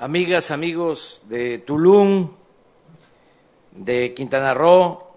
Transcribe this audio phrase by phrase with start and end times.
[0.00, 2.30] amigas, amigos de Tulum,
[3.70, 5.12] de Quintana Roo,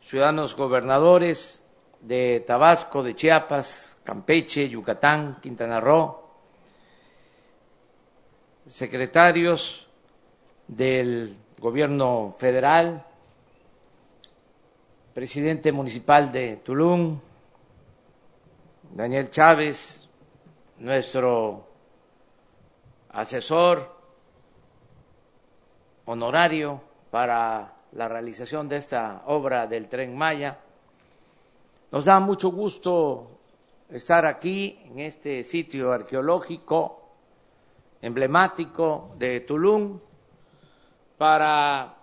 [0.00, 1.62] ciudadanos gobernadores
[2.00, 6.22] de Tabasco, de Chiapas, Campeche, Yucatán, Quintana Roo,
[8.66, 9.86] secretarios
[10.68, 13.04] del gobierno federal,
[15.12, 17.20] presidente municipal de Tulum,
[18.90, 20.08] Daniel Chávez,
[20.78, 21.68] nuestro
[23.10, 23.93] asesor
[26.06, 30.58] honorario para la realización de esta obra del tren Maya.
[31.92, 33.38] Nos da mucho gusto
[33.88, 37.00] estar aquí en este sitio arqueológico
[38.02, 40.00] emblemático de Tulum
[41.16, 41.94] para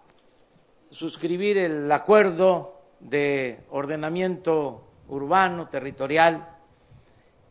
[0.89, 6.57] suscribir el acuerdo de ordenamiento urbano territorial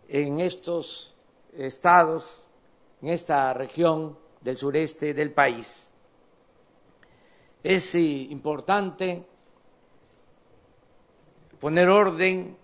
[0.09, 1.15] en estos
[1.57, 2.47] estados,
[3.03, 5.90] en esta región del sureste del país.
[7.63, 9.25] Es importante
[11.61, 12.57] poner orden,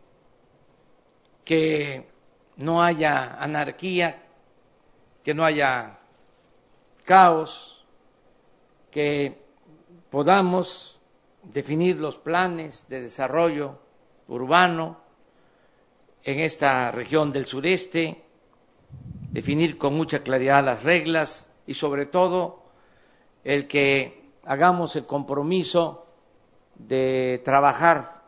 [1.45, 2.05] que
[2.57, 4.25] no haya anarquía,
[5.23, 5.99] que no haya
[7.05, 7.85] caos,
[8.91, 9.39] que
[10.11, 10.99] podamos
[11.43, 13.79] definir los planes de desarrollo
[14.29, 15.01] urbano
[16.25, 18.25] en esta región del sureste,
[19.31, 22.65] definir con mucha claridad las reglas y sobre todo
[23.45, 24.16] el que
[24.47, 26.07] hagamos el compromiso
[26.77, 28.23] de trabajar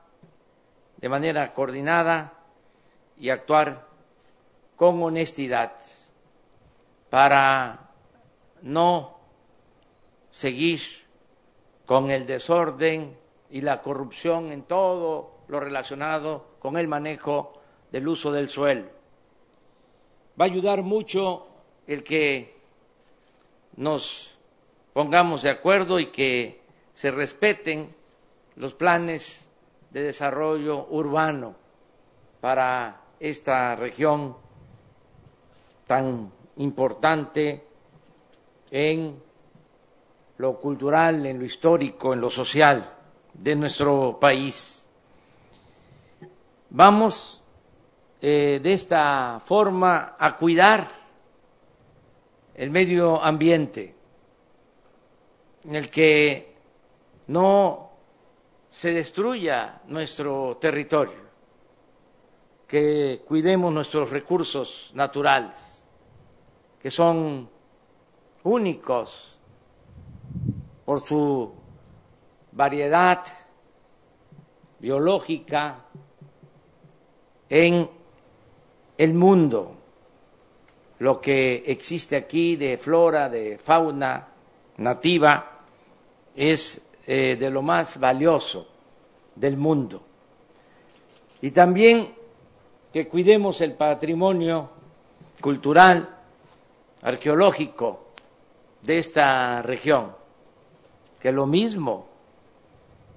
[0.97, 2.34] de manera coordinada
[3.16, 3.86] y actuar
[4.77, 5.72] con honestidad
[7.08, 7.91] para
[8.62, 9.19] no
[10.30, 10.80] seguir
[11.86, 13.16] con el desorden
[13.50, 17.60] y la corrupción en todo lo relacionado con el manejo
[17.91, 18.88] del uso del suelo.
[20.38, 21.47] Va a ayudar mucho
[21.86, 22.58] el que
[23.77, 24.38] nos
[24.98, 26.60] pongamos de acuerdo y que
[26.92, 27.94] se respeten
[28.56, 29.48] los planes
[29.92, 31.54] de desarrollo urbano
[32.41, 34.36] para esta región
[35.86, 37.64] tan importante
[38.72, 39.22] en
[40.38, 42.92] lo cultural, en lo histórico, en lo social
[43.34, 44.84] de nuestro país.
[46.70, 47.41] Vamos
[48.20, 50.88] eh, de esta forma a cuidar
[52.56, 53.94] el medio ambiente,
[55.68, 56.54] en el que
[57.26, 57.90] no
[58.70, 61.28] se destruya nuestro territorio,
[62.66, 65.86] que cuidemos nuestros recursos naturales,
[66.80, 67.50] que son
[68.44, 69.38] únicos
[70.86, 71.52] por su
[72.52, 73.22] variedad
[74.78, 75.84] biológica
[77.50, 77.90] en
[78.96, 79.76] el mundo,
[81.00, 84.28] lo que existe aquí de flora, de fauna
[84.78, 85.56] nativa,
[86.37, 88.69] es eh, de lo más valioso
[89.34, 90.03] del mundo.
[91.41, 92.15] Y también
[92.93, 94.71] que cuidemos el patrimonio
[95.41, 96.16] cultural,
[97.03, 98.09] arqueológico
[98.83, 100.15] de esta región,
[101.21, 102.06] que lo mismo,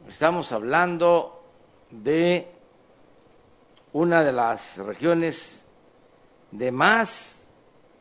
[0.07, 1.43] estamos hablando
[1.89, 2.47] de
[3.93, 5.63] una de las regiones
[6.51, 7.47] de más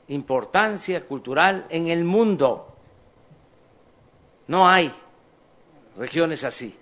[0.08, 2.76] importancia cultural en el mundo.
[4.50, 4.92] No hay
[5.96, 6.76] regiones así,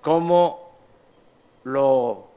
[0.00, 0.70] como
[1.64, 2.28] lo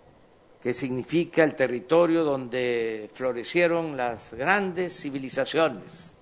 [0.62, 6.14] que significa el territorio donde florecieron las grandes civilizaciones,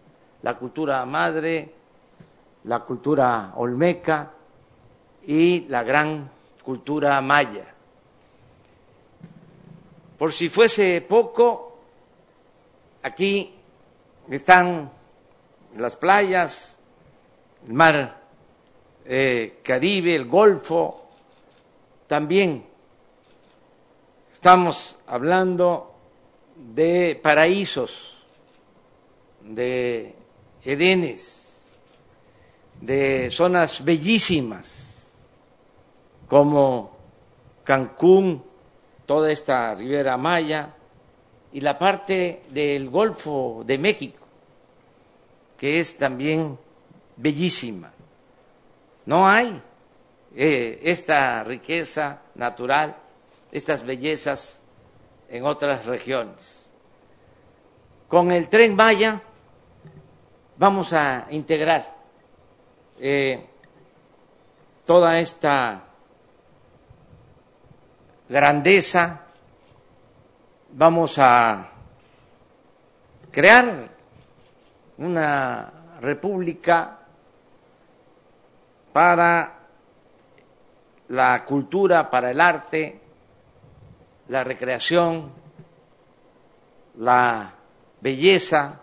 [0.44, 1.74] la cultura madre,
[2.66, 4.34] la cultura olmeca
[5.26, 6.30] y la gran
[6.64, 7.66] cultura maya.
[10.20, 11.80] Por si fuese poco,
[13.02, 13.56] aquí
[14.30, 14.92] están
[15.78, 16.77] las playas,
[17.68, 18.22] el mar
[19.04, 21.10] eh, Caribe, el Golfo,
[22.08, 22.64] también
[24.32, 25.94] estamos hablando
[26.56, 28.24] de paraísos,
[29.42, 30.16] de
[30.64, 31.58] Edenes,
[32.80, 35.06] de zonas bellísimas
[36.30, 36.96] como
[37.66, 38.44] Cancún,
[39.06, 40.74] toda esta ribera maya
[41.52, 44.26] y la parte del Golfo de México,
[45.58, 46.58] que es también
[47.18, 47.92] bellísima.
[49.06, 49.62] No hay
[50.36, 52.96] eh, esta riqueza natural,
[53.52, 54.62] estas bellezas
[55.30, 56.72] en otras regiones.
[58.08, 59.22] Con el tren Maya
[60.58, 61.96] vamos a integrar
[63.00, 63.46] eh,
[64.86, 65.84] toda esta
[68.30, 69.22] grandeza,
[70.72, 71.70] vamos a
[73.32, 73.90] crear
[74.98, 76.97] una república
[78.98, 79.60] para
[81.10, 83.00] la cultura, para el arte,
[84.28, 85.30] la recreación,
[86.96, 87.54] la
[88.02, 88.82] belleza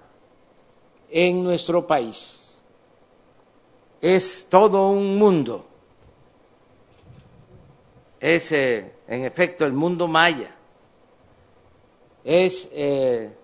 [1.11, 2.63] en nuestro país.
[4.01, 5.67] Es todo un mundo.
[8.21, 10.55] Es, eh, en efecto, el mundo maya.
[12.23, 13.35] Es eh,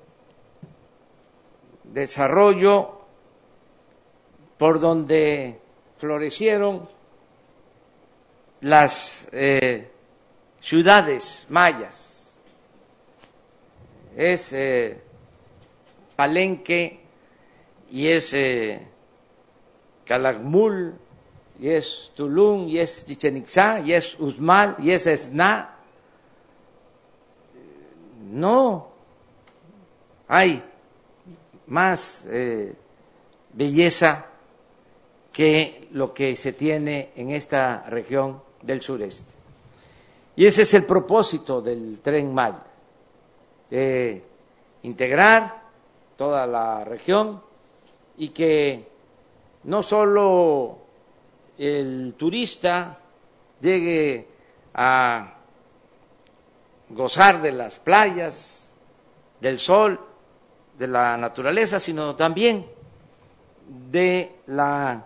[1.83, 3.01] desarrollo
[4.57, 5.61] por donde
[6.01, 6.89] florecieron
[8.63, 9.89] las eh,
[10.61, 12.35] ciudades mayas.
[14.17, 14.53] Es
[16.17, 17.01] Palenque
[17.91, 18.87] y es eh,
[20.05, 20.95] Calakmul,
[21.59, 25.77] y es Tulum, y es Chichen Itzá, y es Usmal, y es Esna.
[28.31, 28.89] No,
[30.29, 30.63] hay
[31.67, 32.75] más eh,
[33.53, 34.30] belleza
[35.33, 39.33] que lo que se tiene en esta región del sureste.
[40.37, 42.65] Y ese es el propósito del tren Maya,
[44.83, 45.63] integrar
[46.17, 47.43] toda la región
[48.17, 48.89] y que
[49.65, 50.79] no solo
[51.59, 52.99] el turista
[53.61, 54.27] llegue
[54.75, 55.35] a
[56.89, 58.75] gozar de las playas,
[59.41, 60.01] del sol,
[60.79, 62.67] de la naturaleza, sino también
[63.91, 65.05] de la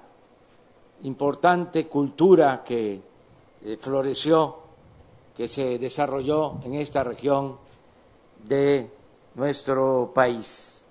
[1.02, 3.00] importante cultura que
[3.64, 4.58] eh, floreció,
[5.36, 7.58] que se desarrolló en esta región
[8.42, 8.90] de
[9.34, 10.86] nuestro país.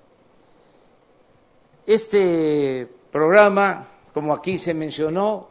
[1.85, 5.47] Este programa, como aquí se mencionó,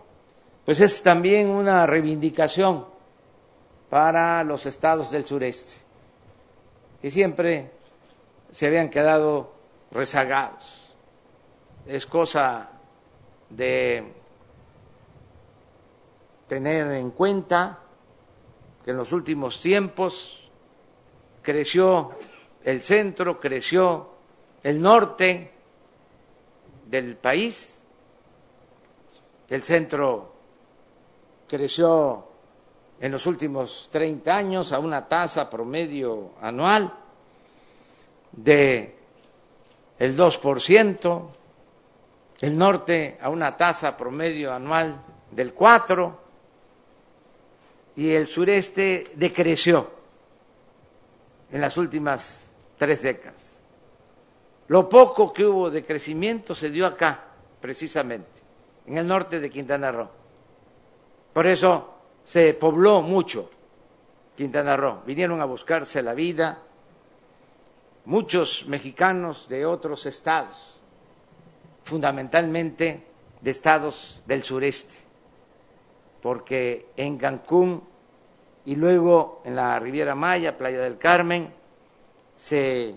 [0.64, 2.87] pues es también una reivindicación
[3.90, 5.81] para los estados del sureste,
[7.00, 7.70] que siempre
[8.50, 9.52] se habían quedado
[9.90, 10.94] rezagados.
[11.87, 12.70] Es cosa
[13.50, 14.21] de
[16.48, 17.80] tener en cuenta
[18.84, 20.50] que en los últimos tiempos
[21.42, 22.12] creció
[22.64, 24.10] el centro, creció
[24.62, 25.52] el norte,
[26.92, 27.82] del país.
[29.48, 30.34] El centro
[31.48, 32.28] creció
[33.00, 36.92] en los últimos 30 años a una tasa promedio anual
[38.32, 38.94] de
[39.98, 41.28] el 2%,
[42.40, 46.21] el norte a una tasa promedio anual del 4%
[47.96, 49.90] y el sureste decreció
[51.50, 53.62] en las últimas tres décadas.
[54.68, 57.24] Lo poco que hubo de crecimiento se dio acá,
[57.60, 58.40] precisamente,
[58.86, 60.08] en el norte de Quintana Roo.
[61.32, 61.94] Por eso
[62.24, 63.50] se pobló mucho
[64.36, 65.02] Quintana Roo.
[65.04, 66.62] Vinieron a buscarse la vida
[68.04, 70.80] muchos mexicanos de otros estados,
[71.82, 73.06] fundamentalmente
[73.40, 74.96] de estados del sureste,
[76.22, 77.82] porque en Cancún
[78.64, 81.52] y luego en la Riviera Maya, Playa del Carmen,
[82.36, 82.94] se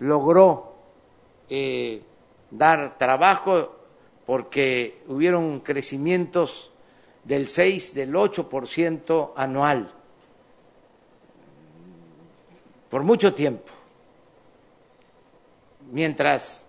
[0.00, 0.74] logró
[1.48, 2.02] eh,
[2.50, 3.76] dar trabajo
[4.26, 6.70] porque hubieron crecimientos
[7.24, 9.92] del 6, del 8% anual
[12.90, 13.72] por mucho tiempo.
[15.92, 16.68] Mientras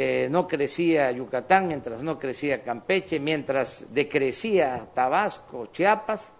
[0.00, 6.32] eh, no crecía Yucatán, mientras no crecía Campeche, mientras decrecía Tabasco, Chiapas,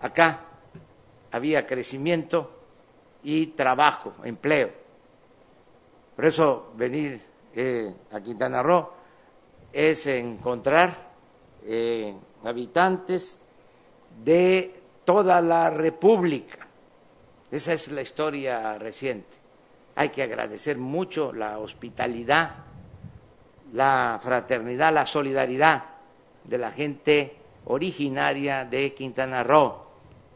[0.00, 0.40] acá
[1.30, 2.50] había crecimiento
[3.24, 4.70] y trabajo, empleo.
[6.16, 7.20] Por eso venir
[7.54, 8.90] eh, a Quintana Roo
[9.70, 11.10] es encontrar
[11.66, 13.38] eh, habitantes
[14.24, 16.66] de toda la República.
[17.50, 19.36] Esa es la historia reciente.
[19.94, 22.64] Hay que agradecer mucho la hospitalidad,
[23.72, 25.84] la fraternidad, la solidaridad
[26.44, 29.86] de la gente originaria de Quintana Roo,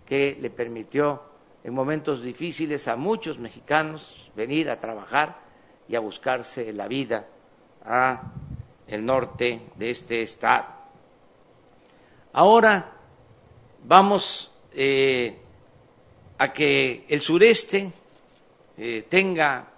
[0.04, 1.22] que le permitió
[1.64, 5.40] en momentos difíciles a muchos mexicanos venir a trabajar
[5.88, 7.26] y a buscarse la vida
[7.84, 8.22] a
[8.86, 10.66] el norte de este estado.
[12.34, 12.92] Ahora
[13.84, 15.38] vamos eh,
[16.38, 17.92] a que el sureste
[18.76, 19.68] eh, tenga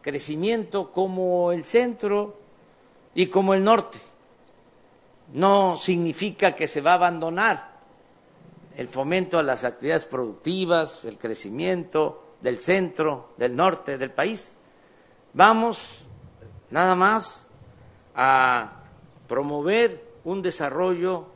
[0.00, 2.39] crecimiento como el centro
[3.14, 3.98] y como el norte.
[5.32, 7.70] No significa que se va a abandonar
[8.76, 14.52] el fomento a las actividades productivas, el crecimiento del centro, del norte del país,
[15.32, 16.04] Vamos
[16.70, 17.46] nada más
[18.16, 18.82] a
[19.28, 21.26] promover un desarrollo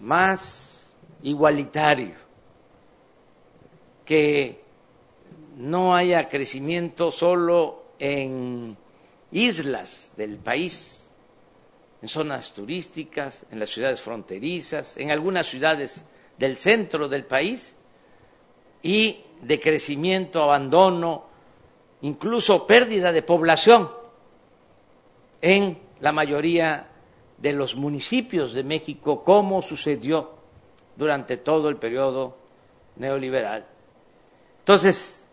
[0.00, 2.14] más igualitario,
[4.06, 4.62] que
[5.56, 8.78] no haya crecimiento solo en
[9.32, 11.08] islas del país,
[12.00, 16.04] en zonas turísticas, en las ciudades fronterizas, en algunas ciudades
[16.38, 17.76] del centro del país
[18.82, 21.24] y de crecimiento, abandono,
[22.02, 23.90] incluso pérdida de población
[25.40, 26.88] en la mayoría
[27.38, 30.30] de los municipios de México, como sucedió
[30.96, 32.36] durante todo el periodo
[32.96, 33.66] neoliberal.
[34.58, 35.26] Entonces,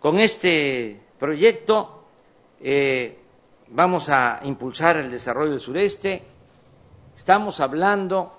[0.00, 2.04] con este proyecto
[2.60, 3.18] eh,
[3.70, 6.22] vamos a impulsar el desarrollo del sureste.
[7.14, 8.32] Estamos hablando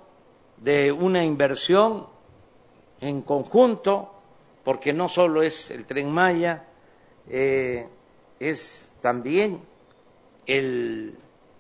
[0.57, 2.07] de una inversión
[3.01, 4.13] en conjunto,
[4.63, 6.65] porque no solo es el tren Maya,
[7.27, 7.87] eh,
[8.39, 9.61] es también
[10.45, 11.17] el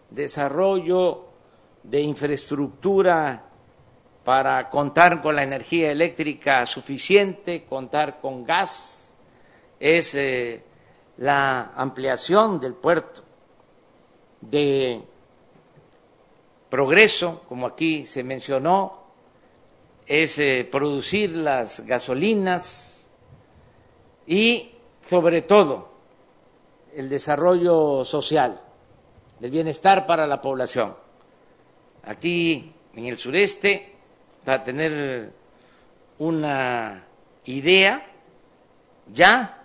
[0.09, 1.25] desarrollo
[1.83, 3.45] de infraestructura
[4.23, 9.13] para contar con la energía eléctrica suficiente, contar con gas,
[9.79, 10.63] es eh,
[11.17, 13.28] la ampliación del puerto
[14.41, 15.01] de
[16.69, 18.99] progreso, como aquí se mencionó,
[20.05, 23.07] es eh, producir las gasolinas
[24.25, 24.71] y,
[25.07, 25.89] sobre todo,
[26.95, 28.61] el desarrollo social,
[29.41, 30.95] el bienestar para la población.
[32.03, 33.95] Aquí, en el sureste,
[34.45, 35.31] para tener
[36.17, 37.05] una
[37.45, 38.05] idea,
[39.13, 39.63] ya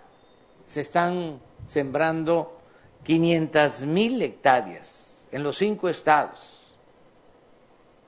[0.65, 2.54] se están sembrando
[3.05, 6.63] 500 mil hectáreas en los cinco estados.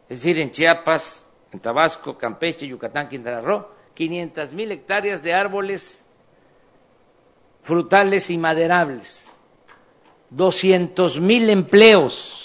[0.10, 6.04] Es decir, en Chiapas, en Tabasco, Campeche, Yucatán, Quintana Roo, 500 mil hectáreas de árboles
[7.62, 9.30] frutales y maderables,
[10.32, 12.44] 200 mil empleos.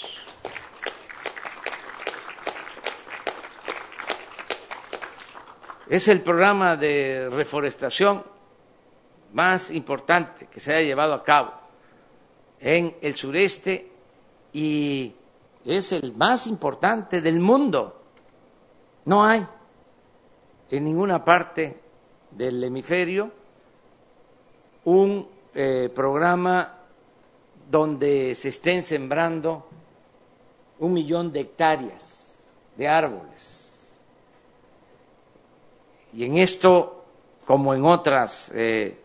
[5.89, 8.23] Es el programa de reforestación
[9.31, 11.62] más importante que se haya llevado a cabo
[12.63, 13.91] en el sureste
[14.53, 15.13] y
[15.65, 18.01] es el más importante del mundo.
[19.03, 19.45] No hay
[20.71, 21.77] en ninguna parte
[22.31, 23.29] del hemisferio
[24.85, 26.79] un eh, programa
[27.69, 29.67] donde se estén sembrando
[30.79, 32.33] un millón de hectáreas
[32.77, 33.89] de árboles.
[36.13, 37.03] Y en esto,
[37.45, 38.97] como en otras eh,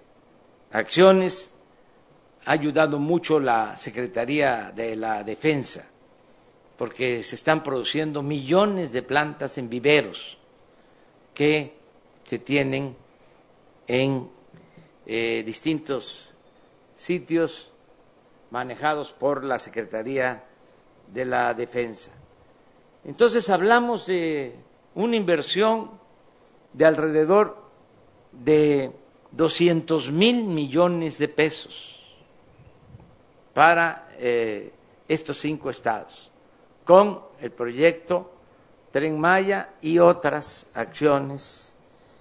[0.70, 1.52] acciones,
[2.48, 5.86] ha ayudado mucho la Secretaría de la Defensa,
[6.78, 10.38] porque se están produciendo millones de plantas en viveros
[11.34, 11.74] que
[12.24, 12.96] se tienen
[13.86, 14.30] en
[15.04, 16.30] eh, distintos
[16.94, 17.70] sitios
[18.50, 20.42] manejados por la Secretaría
[21.12, 22.14] de la Defensa.
[23.04, 24.54] Entonces hablamos de
[24.94, 25.90] una inversión
[26.72, 27.58] de alrededor
[28.32, 28.90] de
[29.32, 31.97] 200 mil millones de pesos
[33.58, 34.72] para eh,
[35.08, 36.30] estos cinco estados,
[36.84, 38.30] con el proyecto
[38.92, 41.74] Tren Maya y otras acciones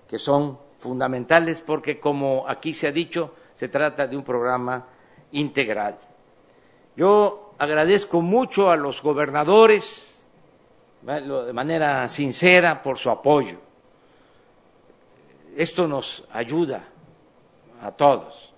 [0.08, 4.88] que son fundamentales porque, como aquí se ha dicho, se trata de un programa
[5.34, 6.00] integral.
[6.96, 10.16] Yo agradezco mucho a los gobernadores,
[11.04, 13.60] de manera sincera, por su apoyo.
[15.56, 16.84] Esto nos ayuda
[17.80, 18.52] a todos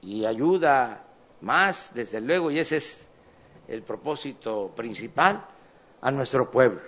[0.00, 1.06] y ayuda
[1.40, 3.08] más, desde luego, y ese es
[3.68, 5.44] el propósito principal,
[6.00, 6.80] a nuestro pueblo.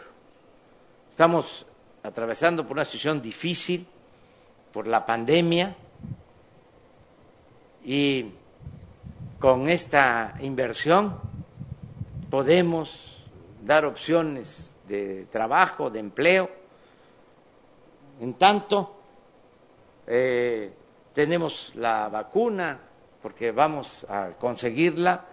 [1.11, 1.66] Estamos
[2.02, 3.87] atravesando por una situación difícil,
[4.73, 5.76] por la pandemia,
[7.85, 8.33] y
[9.38, 11.19] con esta inversión
[12.30, 13.25] podemos
[13.62, 16.50] dar opciones de trabajo, de empleo.
[18.21, 18.97] En tanto,
[20.07, 20.73] eh,
[21.12, 22.78] tenemos la vacuna,
[23.23, 25.25] porque vamos a conseguirla,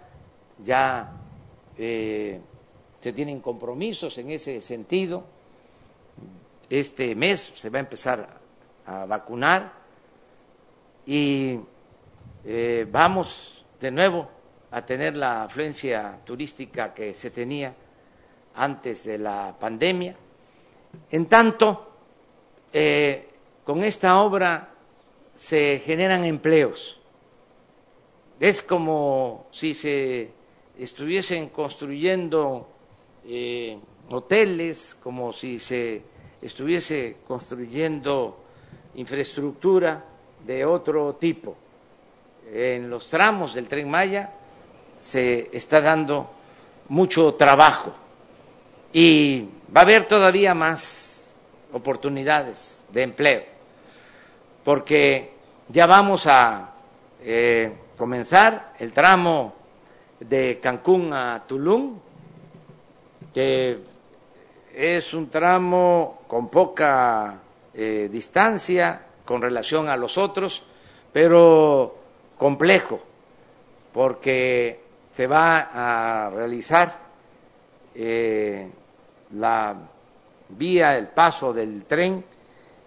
[0.62, 1.12] ya
[1.76, 2.40] eh,
[3.00, 5.24] se tienen compromisos en ese sentido.
[6.68, 8.28] Este mes se va a empezar
[8.86, 9.72] a vacunar
[11.06, 11.58] y
[12.44, 14.28] eh, vamos de nuevo
[14.70, 17.74] a tener la afluencia turística que se tenía
[18.54, 20.14] antes de la pandemia.
[21.10, 21.92] En tanto,
[22.72, 23.28] eh,
[23.64, 24.70] con esta obra
[25.34, 26.97] se generan empleos.
[28.40, 30.30] Es como si se
[30.78, 32.68] estuviesen construyendo
[33.26, 33.78] eh,
[34.10, 36.02] hoteles, como si se
[36.40, 38.44] estuviese construyendo
[38.94, 40.04] infraestructura
[40.46, 41.56] de otro tipo.
[42.52, 44.32] En los tramos del tren Maya
[45.00, 46.30] se está dando
[46.88, 47.92] mucho trabajo
[48.92, 51.34] y va a haber todavía más
[51.72, 53.58] oportunidades de empleo
[54.64, 55.32] porque
[55.68, 56.74] ya vamos a
[57.22, 59.54] eh, comenzar el tramo
[60.20, 61.98] de Cancún a Tulum,
[63.34, 63.78] que
[64.72, 67.34] es un tramo con poca
[67.74, 70.64] eh, distancia con relación a los otros,
[71.12, 71.96] pero
[72.38, 73.00] complejo,
[73.92, 74.80] porque
[75.14, 76.96] se va a realizar
[77.96, 78.70] eh,
[79.32, 79.74] la
[80.50, 82.24] vía, el paso del tren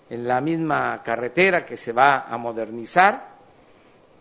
[0.09, 3.30] en la misma carretera que se va a modernizar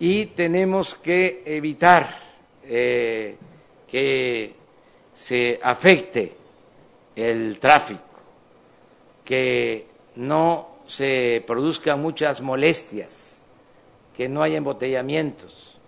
[0.00, 2.18] y tenemos que evitar
[2.64, 3.36] eh,
[3.86, 4.54] que
[5.14, 6.32] se afecte
[7.14, 8.00] el tráfico,
[9.22, 13.42] que no se produzcan muchas molestias,
[14.16, 15.78] que no haya embotellamientos.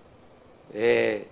[0.74, 1.26] Eh,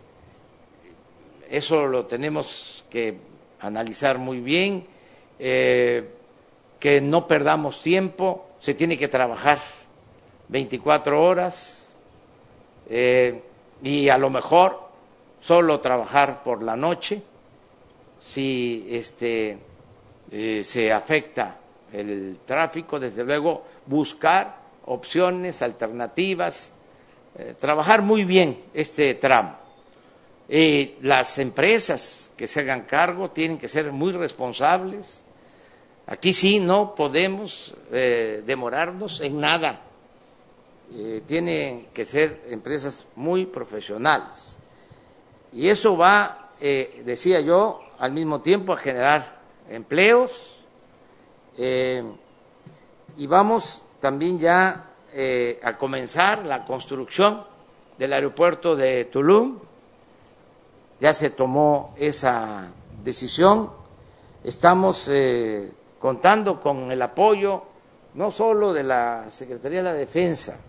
[1.51, 3.15] eso lo tenemos que
[3.61, 4.87] analizar muy bien,
[5.39, 6.09] eh,
[6.79, 9.59] que no perdamos tiempo, se tiene que trabajar
[10.49, 11.80] 24 horas
[12.91, 13.43] eh,
[13.83, 14.91] y a lo mejor
[15.41, 17.23] solo trabajar por la noche
[18.21, 19.57] si este,
[20.31, 21.57] eh, se afecta
[21.93, 24.57] el tráfico, desde luego buscar
[24.87, 26.75] opciones alternativas,
[27.39, 29.57] eh, trabajar muy bien este tramo.
[31.03, 35.23] las empresas que se hagan cargo tienen que ser muy responsables.
[36.07, 39.81] Aquí sí no podemos eh, demorarnos en nada.
[41.27, 44.59] Tienen que ser empresas muy profesionales.
[45.53, 50.61] Y eso va, decía yo, al mismo tiempo a generar empleos
[51.57, 52.03] eh,
[53.17, 57.45] y vamos también ya eh, a comenzar la construcción
[57.99, 59.59] del aeropuerto de Tulum.
[61.01, 62.69] Ya se tomó esa
[63.03, 63.71] decisión.
[64.43, 67.65] Estamos eh, contando con el apoyo
[68.15, 70.61] no solo de la Secretaría de la Defensa,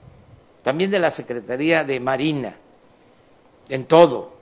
[0.64, 2.56] también de la Secretaría de Marina,
[3.70, 4.42] en todo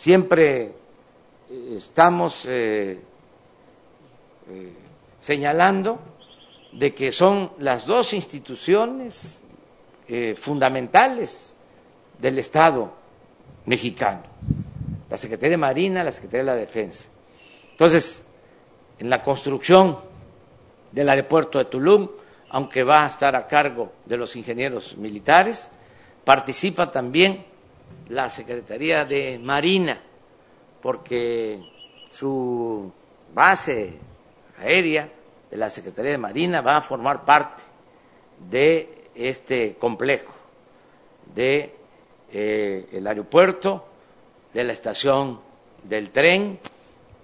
[0.00, 2.98] Siempre eh, estamos eh,
[4.48, 4.72] eh,
[5.20, 5.98] señalando
[6.72, 9.42] de que son las dos instituciones
[10.36, 11.54] fundamentales
[12.18, 12.92] del Estado
[13.66, 14.22] mexicano,
[15.08, 17.08] la Secretaría de Marina, la Secretaría de la Defensa.
[17.70, 18.22] Entonces,
[18.98, 19.98] en la construcción
[20.90, 22.08] del aeropuerto de Tulum,
[22.50, 25.70] aunque va a estar a cargo de los ingenieros militares,
[26.24, 27.44] participa también
[28.08, 30.00] la Secretaría de Marina,
[30.82, 31.62] porque
[32.10, 32.92] su
[33.32, 33.94] base
[34.58, 35.08] aérea
[35.50, 37.62] de la Secretaría de Marina va a formar parte
[38.50, 40.32] de este complejo,
[41.34, 41.74] de
[42.32, 43.86] eh, el aeropuerto,
[44.52, 45.40] de la estación
[45.84, 46.58] del tren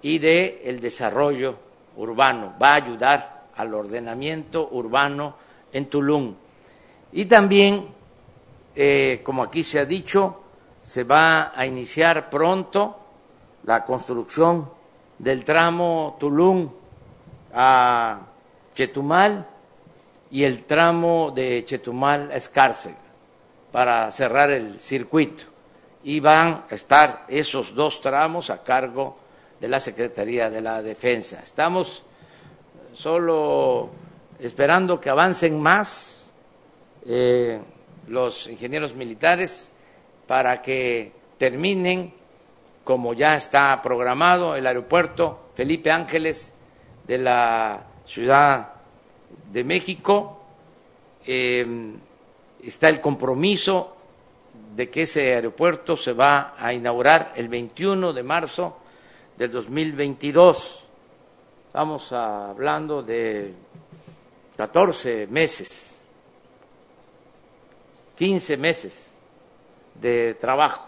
[0.01, 1.57] y de el desarrollo
[1.97, 2.55] urbano.
[2.61, 5.35] Va a ayudar al ordenamiento urbano
[5.73, 6.35] en Tulum.
[7.11, 7.87] Y también,
[8.75, 10.41] eh, como aquí se ha dicho,
[10.81, 12.97] se va a iniciar pronto
[13.63, 14.69] la construcción
[15.17, 16.69] del tramo Tulum
[17.53, 18.19] a
[18.75, 19.47] Chetumal
[20.29, 22.97] y el tramo de Chetumal a Escárcega
[23.71, 25.43] para cerrar el circuito.
[26.03, 29.17] Y van a estar esos dos tramos a cargo
[29.59, 31.41] de la Secretaría de la Defensa.
[31.43, 32.03] Estamos
[32.97, 33.91] solo
[34.39, 36.33] esperando que avancen más
[37.05, 37.61] eh,
[38.07, 39.71] los ingenieros militares
[40.25, 42.11] para que terminen,
[42.83, 46.53] como ya está programado, el aeropuerto Felipe Ángeles
[47.05, 48.73] de la Ciudad
[49.51, 50.41] de México.
[51.23, 51.99] Em,
[52.63, 53.95] está el compromiso
[54.75, 58.77] de que ese aeropuerto se va a inaugurar el 21 de marzo
[59.37, 60.86] del 2022.
[61.77, 63.53] Estamos hablando de
[64.55, 65.95] 14 meses,
[68.15, 69.11] 15 meses
[69.93, 70.87] de trabajo,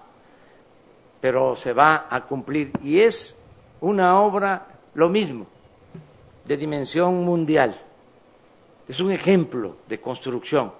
[1.21, 2.71] pero se va a cumplir.
[2.81, 3.39] Y es
[3.81, 5.45] una obra lo mismo,
[6.43, 7.75] de dimensión mundial.
[8.87, 10.73] Es un ejemplo de construcción.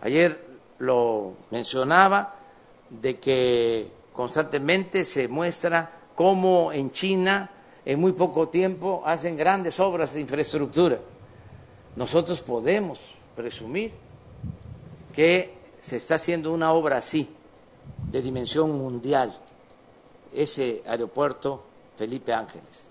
[0.00, 0.46] Ayer
[0.78, 2.36] lo mencionaba
[2.88, 7.50] de que constantemente se muestra cómo en China
[7.84, 10.98] en muy poco tiempo hacen grandes obras de infraestructura.
[11.96, 13.92] Nosotros podemos presumir
[15.14, 17.28] que se está haciendo una obra así,
[18.10, 19.36] de dimensión mundial,
[20.32, 21.62] ese aeropuerto
[21.98, 22.88] Felipe Ángeles,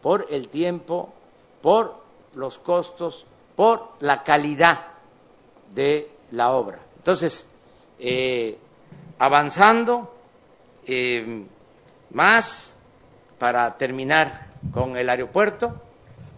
[0.00, 1.12] por el tiempo,
[1.60, 1.96] por
[2.34, 4.86] los costos, por la calidad
[5.74, 6.78] de la obra.
[6.96, 7.48] Entonces,
[7.98, 8.56] eh,
[9.18, 10.14] avanzando
[10.86, 11.44] eh,
[12.10, 12.75] más
[13.38, 15.82] para terminar con el aeropuerto,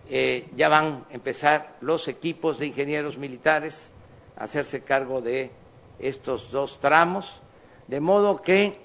[0.08, 3.92] eh, ya van a empezar los equipos de ingenieros militares
[4.36, 5.50] hacerse cargo de
[5.98, 7.40] estos dos tramos,
[7.86, 8.78] de modo que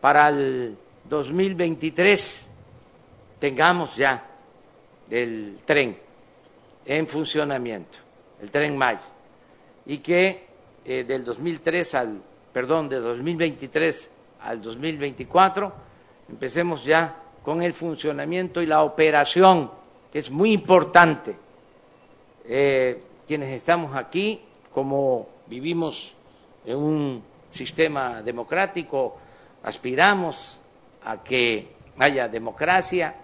[0.00, 0.76] para el
[1.08, 2.48] 2023
[3.38, 4.26] tengamos ya
[5.10, 5.98] el tren
[6.84, 7.98] en funcionamiento,
[8.40, 9.00] el tren Maya,
[9.86, 10.46] y que
[10.84, 14.10] eh, del 2003 al, perdón, de 2023
[14.42, 15.72] al 2024
[16.28, 19.70] empecemos ya con el funcionamiento y la operación,
[20.12, 21.36] que es muy importante.
[22.44, 24.40] Eh, quienes estamos aquí,
[24.72, 26.12] como vivimos
[26.64, 29.16] en un sistema democrático,
[29.62, 30.58] aspiramos
[31.04, 33.14] a que haya democracia,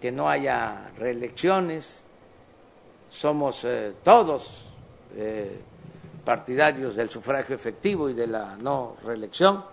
[0.00, 2.04] que no haya reelecciones,
[3.10, 4.66] somos eh, todos
[5.14, 5.58] eh,
[6.24, 9.64] partidarios del sufragio efectivo y de la no reelección.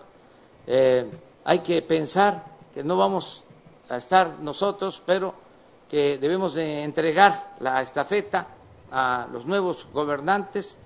[1.44, 3.44] hay que pensar que no vamos
[3.88, 5.34] a estar nosotros, pero
[5.88, 8.46] que debemos de entregar la estafeta
[8.90, 10.78] a los nuevos gobernantes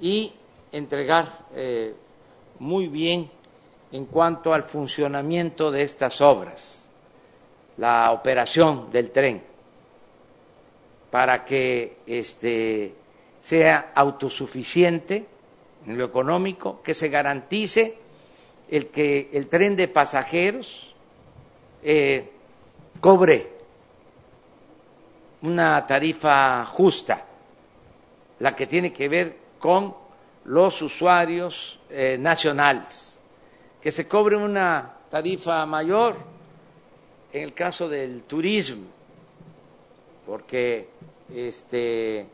[0.00, 0.32] y
[0.72, 1.94] entregar eh,
[2.58, 3.30] muy bien
[3.92, 6.88] en cuanto al funcionamiento de estas obras,
[7.76, 9.42] la operación del tren,
[11.10, 12.94] para que este,
[13.40, 15.26] sea autosuficiente
[15.86, 17.98] en lo económico, que se garantice
[18.68, 20.94] el que el tren de pasajeros
[21.82, 22.30] eh,
[23.00, 23.58] cobre
[25.42, 27.24] una tarifa justa,
[28.40, 29.94] la que tiene que ver con
[30.44, 33.18] los usuarios eh, nacionales,
[33.80, 36.16] que se cobre una tarifa mayor
[37.32, 38.86] en el caso del turismo,
[40.26, 40.88] porque
[41.34, 42.26] este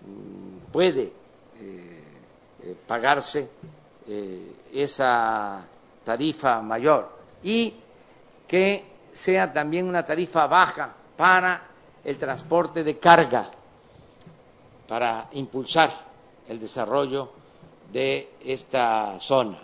[0.00, 1.12] mm, puede
[1.60, 3.50] eh, pagarse
[4.72, 5.64] esa
[6.04, 7.08] tarifa mayor.
[7.42, 7.74] Y
[8.48, 11.62] que sea también una tarifa baja para
[12.04, 13.50] el transporte de carga,
[14.88, 15.90] para impulsar
[16.48, 17.30] el desarrollo
[17.92, 19.58] de esta zona.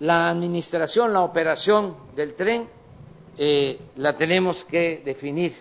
[0.00, 2.68] La administración, la operación del tren,
[3.38, 5.54] eh, la tenemos que definir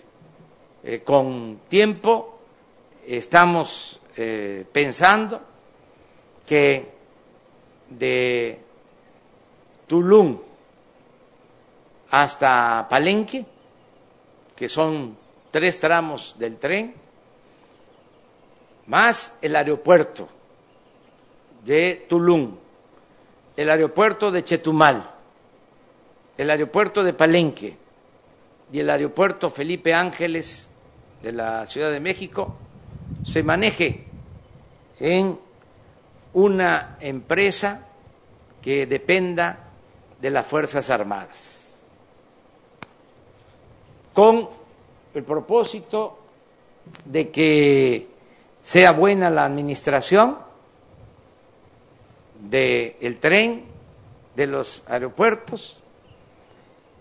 [0.84, 2.40] eh, con tiempo.
[3.06, 5.42] Estamos eh, pensando
[6.46, 6.94] que
[7.90, 8.60] de
[9.88, 10.40] Tulum
[12.15, 13.43] hasta Palenque,
[14.56, 15.17] que son
[15.51, 16.93] tres tramos del tren,
[18.88, 20.30] más el aeropuerto
[21.65, 22.56] de Tulum,
[23.58, 25.12] el aeropuerto de Chetumal,
[26.38, 27.75] el aeropuerto de Palenque
[28.71, 30.71] y el aeropuerto Felipe Ángeles
[31.21, 32.56] de la Ciudad de México
[33.25, 34.06] se maneje
[35.01, 35.38] en
[36.32, 37.89] una empresa
[38.62, 39.60] que dependa
[40.21, 41.64] de las Fuerzas Armadas
[44.15, 44.47] con
[45.13, 46.17] el propósito
[47.04, 48.08] de que
[48.63, 50.38] sea buena la administración
[52.39, 53.65] del tren,
[54.36, 55.78] de los aeropuertos,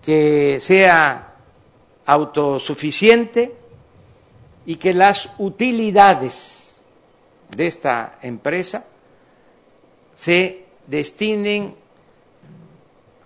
[0.03, 1.35] que sea
[2.05, 3.55] autosuficiente
[4.67, 6.75] y que las utilidades
[7.57, 8.87] de esta empresa
[10.15, 11.77] se destinen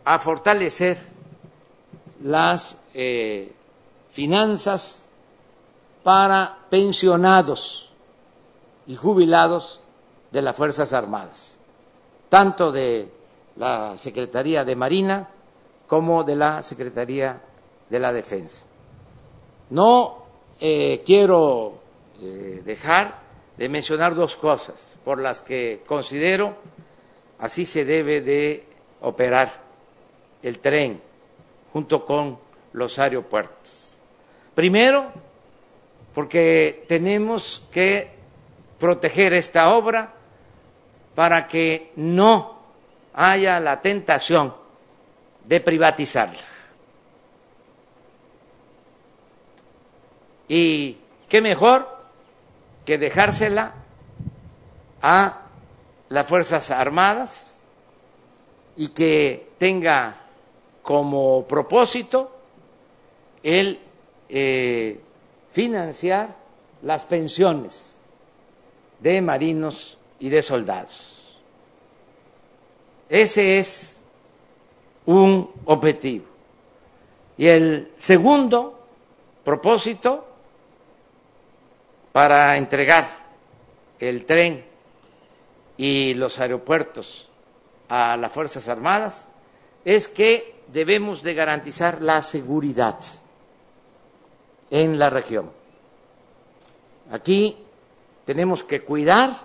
[0.05, 0.99] a fortalecer
[2.21, 3.53] las eh,
[4.19, 5.07] finanzas
[6.03, 7.89] para pensionados
[8.89, 9.81] y jubilados
[10.33, 11.61] de las Fuerzas Armadas,
[12.29, 13.13] tanto de
[13.55, 15.29] la Secretaría de Marina
[15.87, 17.41] como de la Secretaría
[17.89, 18.67] de la Defensa.
[19.71, 20.25] No
[20.59, 21.79] eh, quiero
[22.21, 23.21] eh, dejar
[23.57, 26.57] de mencionar dos cosas por las que considero
[27.39, 28.67] así se debe de
[29.01, 29.63] operar
[30.43, 31.01] el tren
[31.73, 32.37] junto con
[32.73, 33.78] los aeropuertos.
[34.59, 35.13] Primero,
[36.13, 38.11] porque tenemos que
[38.77, 40.13] proteger esta obra
[41.15, 42.59] para que no
[43.15, 44.53] haya la tentación
[45.45, 46.41] de privatizarla.
[50.49, 50.97] Y
[51.29, 51.97] qué mejor
[52.85, 53.75] que dejársela
[55.01, 55.43] a
[56.09, 57.63] las Fuerzas Armadas
[58.75, 60.17] y que tenga
[60.83, 62.37] como propósito
[63.45, 63.83] el
[64.29, 65.01] eh,
[65.51, 66.37] financiar
[66.83, 68.01] las pensiones
[69.01, 71.39] de marinos y de soldados.
[73.09, 73.99] Ese es
[75.07, 76.27] un objetivo.
[77.37, 78.79] Y el segundo
[79.45, 80.27] propósito
[82.13, 83.09] para entregar
[83.99, 84.65] el tren
[85.77, 87.31] y los aeropuertos
[87.89, 89.29] a las Fuerzas Armadas
[89.85, 92.99] es que debemos de garantizar la seguridad
[94.71, 95.51] en la región.
[97.11, 97.57] Aquí
[98.25, 99.37] tenemos que cuidar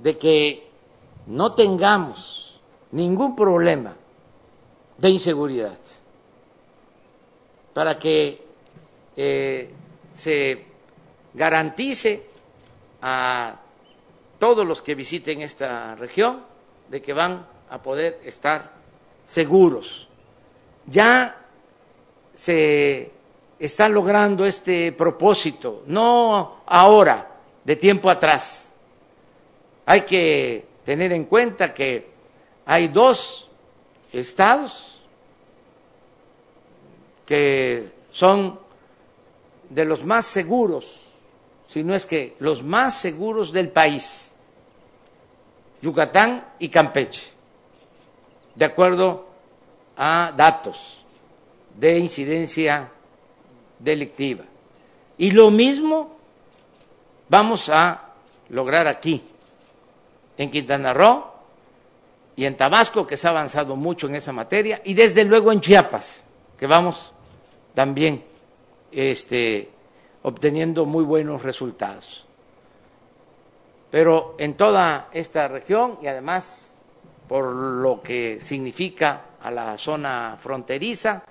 [0.00, 0.68] de que
[1.26, 2.60] no tengamos
[2.92, 3.96] ningún problema
[4.98, 5.78] de inseguridad,
[7.72, 8.44] para que
[9.16, 9.70] eh,
[10.16, 10.64] se
[11.34, 12.26] garantice
[13.02, 13.60] a
[14.38, 16.44] todos los que visiten esta región
[16.88, 18.72] de que van a poder estar
[19.24, 20.08] seguros.
[20.86, 21.44] Ya
[22.34, 23.10] se
[23.58, 27.30] está logrando este propósito, no ahora,
[27.64, 28.72] de tiempo atrás.
[29.86, 32.10] Hay que tener en cuenta que
[32.66, 33.48] hay dos
[34.12, 35.00] estados
[37.26, 38.58] que son
[39.70, 41.00] de los más seguros,
[41.66, 44.34] si no es que los más seguros del país,
[45.80, 47.30] Yucatán y Campeche,
[48.54, 49.26] de acuerdo
[49.96, 51.04] a datos
[51.76, 52.90] de incidencia
[53.84, 54.44] delictiva.
[55.18, 56.16] Y lo mismo
[57.28, 58.14] vamos a
[58.48, 59.22] lograr aquí,
[60.36, 61.24] en Quintana Roo
[62.34, 65.60] y en Tabasco, que se ha avanzado mucho en esa materia, y desde luego en
[65.60, 66.26] Chiapas,
[66.58, 67.12] que vamos
[67.74, 68.24] también
[68.90, 69.70] este,
[70.22, 72.24] obteniendo muy buenos resultados.
[73.90, 76.74] Pero en toda esta región y además
[77.28, 81.22] por lo que significa a la zona fronteriza,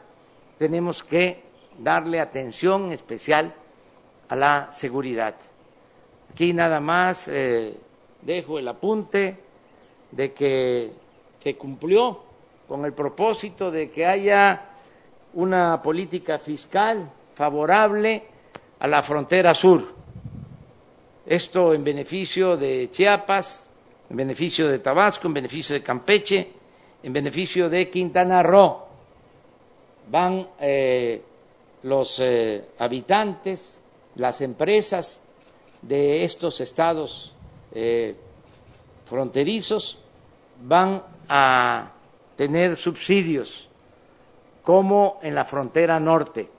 [0.57, 1.42] tenemos que
[1.77, 3.53] darle atención especial
[4.29, 5.35] a la seguridad.
[6.31, 7.75] Aquí nada más eh,
[8.21, 9.37] dejo el apunte
[10.11, 10.91] de que
[11.43, 12.23] se cumplió
[12.67, 14.69] con el propósito de que haya
[15.33, 18.23] una política fiscal favorable
[18.79, 19.83] a la frontera sur.
[21.25, 23.69] Esto en beneficio de Chiapas,
[24.09, 26.51] en beneficio de Tabasco, en beneficio de Campeche,
[27.01, 28.87] en beneficio de Quintana Roo.
[30.09, 31.21] Van eh,
[31.83, 33.79] los eh, habitantes,
[34.15, 35.21] las empresas
[35.81, 37.33] de estos estados
[37.73, 38.15] eh,
[39.05, 39.97] fronterizos
[40.61, 41.91] van a
[42.35, 43.67] tener subsidios
[44.63, 46.49] como en la frontera norte.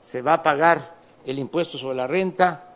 [0.00, 2.74] Se va a pagar el impuesto sobre la renta,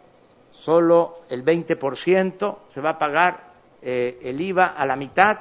[0.53, 5.39] solo el 20%, se va a pagar eh, el IVA a la mitad,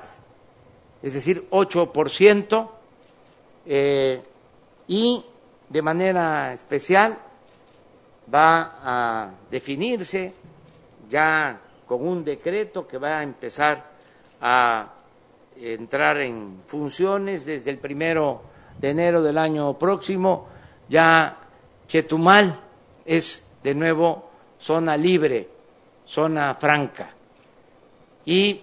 [1.02, 2.69] es decir, 8%,
[3.65, 4.22] eh,
[4.88, 5.24] y
[5.74, 7.18] de manera especial
[8.32, 10.32] va a definirse
[11.10, 13.84] ya con un decreto que va a empezar
[14.40, 14.94] a
[15.58, 18.44] entrar en funciones desde el primero
[18.78, 20.48] de enero del año próximo,
[20.88, 21.38] ya
[21.88, 22.60] Chetumal
[23.04, 25.50] es de nuevo zona libre,
[26.06, 27.10] zona franca.
[28.26, 28.62] Y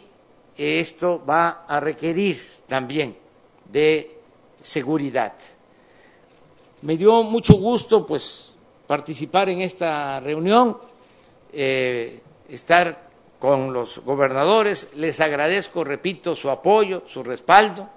[0.56, 3.16] esto va a requerir también
[3.68, 4.16] de
[4.62, 5.32] seguridad.
[6.82, 8.54] Me dio mucho gusto pues
[8.86, 10.78] participar en esta reunión,
[11.52, 14.92] eh, estar con los gobernadores.
[14.96, 17.88] Les agradezco, repito, su apoyo, su respaldo,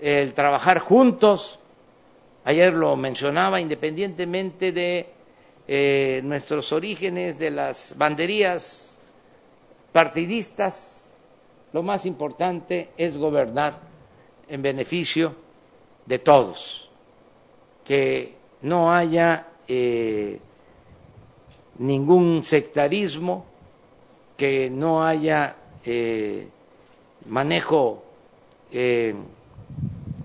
[0.00, 1.58] el trabajar juntos
[2.44, 5.08] ayer lo mencionaba, independientemente de
[5.66, 8.98] eh, nuestros orígenes, de las banderías
[9.92, 11.02] partidistas,
[11.72, 13.78] lo más importante es gobernar
[14.48, 15.34] en beneficio
[16.06, 16.90] de todos,
[17.84, 20.40] que no haya eh,
[21.78, 23.46] ningún sectarismo,
[24.36, 26.48] que no haya eh,
[27.26, 28.02] manejo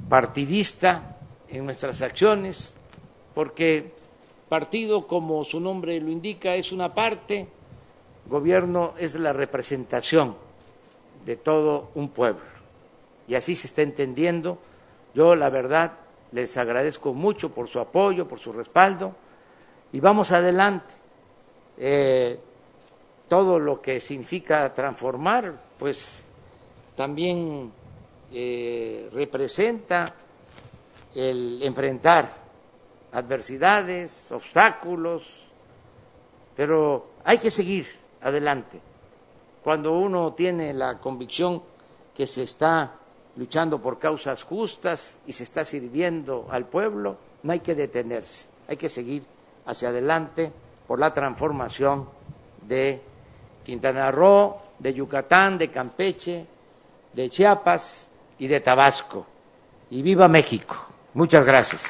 [0.10, 1.18] partidista
[1.50, 2.76] en nuestras acciones,
[3.36, 3.92] porque
[4.50, 7.48] partido, como su nombre lo indica, es una parte,
[8.28, 10.36] gobierno es la representación
[11.26, 12.42] de todo un pueblo.
[13.28, 14.58] Y así se está entendiendo.
[15.14, 15.94] Yo, la verdad,
[16.32, 19.14] les agradezco mucho por su apoyo, por su respaldo,
[19.92, 20.94] y vamos adelante.
[21.78, 22.40] Eh,
[23.28, 26.24] todo lo que significa transformar, pues
[26.96, 27.72] también
[28.32, 30.14] eh, representa
[31.16, 32.30] el enfrentar
[33.12, 35.48] adversidades, obstáculos,
[36.56, 37.88] pero hay que seguir
[38.22, 38.80] adelante.
[39.64, 41.64] Cuando uno tiene la convicción
[42.14, 42.99] que se está
[43.40, 48.76] luchando por causas justas y se está sirviendo al pueblo, no hay que detenerse, hay
[48.76, 49.24] que seguir
[49.66, 50.52] hacia adelante
[50.86, 52.10] por la transformación
[52.68, 53.02] de
[53.64, 56.46] Quintana Roo, de Yucatán, de Campeche,
[57.14, 59.26] de Chiapas y de Tabasco.
[59.90, 60.76] Y viva México.
[61.14, 61.90] Muchas gracias.